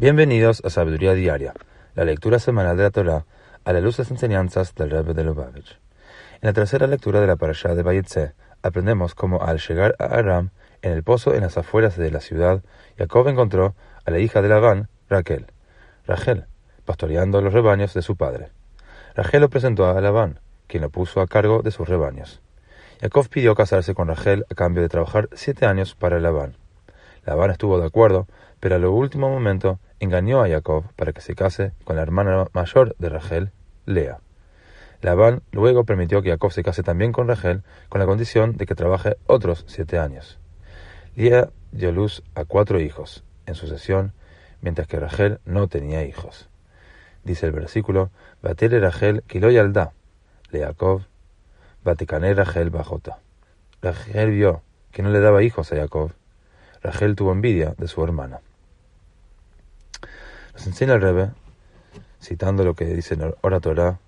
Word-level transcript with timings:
Bienvenidos 0.00 0.62
a 0.64 0.70
Sabiduría 0.70 1.12
Diaria, 1.12 1.52
la 1.94 2.04
lectura 2.04 2.38
semanal 2.38 2.76
de 2.76 2.82
la 2.82 2.90
Torah 2.90 3.24
a 3.62 3.72
la 3.72 3.80
luz 3.80 3.98
de 3.98 4.04
las 4.04 4.10
enseñanzas 4.10 4.74
del 4.74 4.90
Rebbe 4.90 5.12
de 5.12 5.22
Lubavitch. 5.22 5.78
En 6.40 6.48
la 6.48 6.52
tercera 6.54 6.86
lectura 6.86 7.20
de 7.20 7.26
la 7.26 7.36
parashá 7.36 7.74
de 7.74 7.82
Bayetze, 7.82 8.32
aprendemos 8.62 9.14
cómo 9.14 9.42
al 9.42 9.58
llegar 9.58 9.94
a 9.98 10.06
Aram, 10.06 10.50
en 10.80 10.92
el 10.92 11.04
pozo 11.04 11.34
en 11.34 11.42
las 11.42 11.58
afueras 11.58 11.96
de 11.96 12.10
la 12.10 12.20
ciudad, 12.20 12.62
Jacob 12.98 13.28
encontró 13.28 13.74
a 14.04 14.10
la 14.10 14.18
hija 14.18 14.40
de 14.40 14.48
Labán, 14.48 14.88
Raquel, 15.08 15.46
Rachel, 16.06 16.46
pastoreando 16.84 17.42
los 17.42 17.52
rebaños 17.52 17.92
de 17.94 18.02
su 18.02 18.16
padre. 18.16 18.48
Rachel 19.14 19.42
lo 19.42 19.50
presentó 19.50 19.86
a 19.86 20.00
Labán, 20.00 20.40
quien 20.68 20.82
lo 20.82 20.90
puso 20.90 21.20
a 21.20 21.28
cargo 21.28 21.62
de 21.62 21.70
sus 21.70 21.88
rebaños. 21.88 22.40
Jacob 23.02 23.28
pidió 23.28 23.54
casarse 23.54 23.94
con 23.94 24.08
Rachel 24.08 24.46
a 24.50 24.54
cambio 24.54 24.82
de 24.82 24.88
trabajar 24.88 25.28
siete 25.34 25.66
años 25.66 25.94
para 25.94 26.18
Labán. 26.18 26.56
Labán 27.24 27.50
estuvo 27.50 27.78
de 27.78 27.86
acuerdo, 27.86 28.26
pero 28.62 28.76
a 28.76 28.78
lo 28.78 28.92
último 28.92 29.28
momento 29.28 29.80
engañó 29.98 30.40
a 30.40 30.48
Jacob 30.48 30.84
para 30.94 31.12
que 31.12 31.20
se 31.20 31.34
case 31.34 31.72
con 31.82 31.96
la 31.96 32.02
hermana 32.02 32.46
mayor 32.52 32.94
de 33.00 33.08
Rachel, 33.08 33.50
Lea. 33.86 34.20
Labán 35.00 35.42
luego 35.50 35.82
permitió 35.82 36.22
que 36.22 36.30
Jacob 36.30 36.52
se 36.52 36.62
case 36.62 36.84
también 36.84 37.10
con 37.10 37.26
Rachel, 37.26 37.64
con 37.88 37.98
la 37.98 38.06
condición 38.06 38.56
de 38.56 38.64
que 38.66 38.76
trabaje 38.76 39.16
otros 39.26 39.64
siete 39.66 39.98
años. 39.98 40.38
Lea 41.16 41.48
dio 41.72 41.90
luz 41.90 42.22
a 42.36 42.44
cuatro 42.44 42.78
hijos, 42.78 43.24
en 43.46 43.56
sucesión, 43.56 44.12
mientras 44.60 44.86
que 44.86 45.00
Rachel 45.00 45.40
no 45.44 45.66
tenía 45.66 46.04
hijos. 46.04 46.48
Dice 47.24 47.46
el 47.46 47.52
versículo, 47.52 48.10
Batele 48.42 48.78
Rachel 48.78 49.24
kilo 49.26 49.50
yalda, 49.50 49.90
le 50.52 50.60
Jacob, 50.60 51.02
Vaticané 51.82 52.32
Rachel 52.32 52.70
bajota. 52.70 53.18
Rachel 53.82 54.30
vio 54.30 54.62
que 54.92 55.02
no 55.02 55.10
le 55.10 55.18
daba 55.18 55.42
hijos 55.42 55.72
a 55.72 55.76
Jacob. 55.76 56.12
Rachel 56.80 57.16
tuvo 57.16 57.32
envidia 57.32 57.74
de 57.76 57.88
su 57.88 58.04
hermana. 58.04 58.38
Nos 60.52 60.66
enseña 60.66 60.94
el 60.94 61.00
Rebbe, 61.00 61.30
citando 62.20 62.62
lo 62.64 62.74
que 62.74 62.84
dice 62.84 63.14
en 63.14 63.34
Ora 63.40 63.60
Torah 63.60 63.98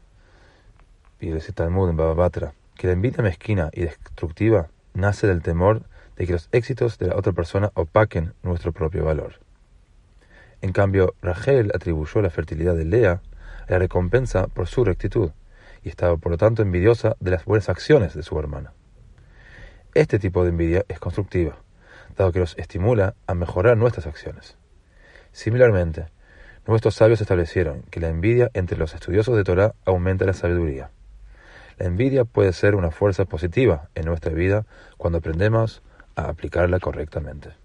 y 1.19 1.31
el 1.31 1.43
Talmud 1.55 1.89
en 1.89 1.97
Baba 1.97 2.13
Batra, 2.13 2.53
que 2.77 2.87
la 2.87 2.93
envidia 2.93 3.23
mezquina 3.23 3.71
y 3.73 3.83
destructiva 3.83 4.69
nace 4.93 5.27
del 5.27 5.43
temor 5.43 5.83
de 6.17 6.27
que 6.27 6.33
los 6.33 6.49
éxitos 6.53 6.99
de 6.99 7.09
la 7.09 7.17
otra 7.17 7.33
persona 7.33 7.73
opaquen 7.75 8.35
nuestro 8.43 8.73
propio 8.73 9.05
valor. 9.05 9.41
En 10.61 10.73
cambio, 10.73 11.15
Rachel 11.23 11.73
atribuyó 11.75 12.21
la 12.21 12.31
fertilidad 12.31 12.75
de 12.75 12.85
Lea 12.85 13.23
a 13.67 13.73
la 13.73 13.79
recompensa 13.79 14.47
por 14.49 14.67
su 14.67 14.85
rectitud, 14.85 15.31
y 15.83 15.89
estaba 15.89 16.17
por 16.19 16.33
lo 16.33 16.39
tanto 16.39 16.63
envidiosa 16.63 17.17
de 17.21 17.31
las 17.31 17.47
buenas 17.47 17.71
acciones 17.71 18.15
de 18.15 18.23
su 18.23 18.39
hermana. 18.39 18.73
Este 19.95 20.19
tipo 20.19 20.43
de 20.43 20.51
envidia 20.51 20.85
es 20.89 20.99
constructiva, 20.99 21.57
dado 22.17 22.33
que 22.33 22.41
nos 22.41 22.57
estimula 22.59 23.15
a 23.27 23.35
mejorar 23.35 23.77
nuestras 23.77 24.07
acciones. 24.07 24.57
Similarmente, 25.33 26.07
nuestros 26.67 26.95
sabios 26.95 27.21
establecieron 27.21 27.83
que 27.91 28.01
la 28.01 28.09
envidia 28.09 28.51
entre 28.55 28.79
los 28.79 28.95
estudiosos 28.95 29.37
de 29.37 29.45
Torah 29.45 29.75
aumenta 29.85 30.25
la 30.25 30.33
sabiduría. 30.33 30.91
La 31.79 31.87
envidia 31.87 32.25
puede 32.25 32.53
ser 32.53 32.75
una 32.75 32.91
fuerza 32.91 33.25
positiva 33.25 33.89
en 33.95 34.07
nuestra 34.07 34.33
vida 34.33 34.65
cuando 34.97 35.19
aprendemos 35.19 35.83
a 36.17 36.29
aplicarla 36.29 36.79
correctamente. 36.79 37.64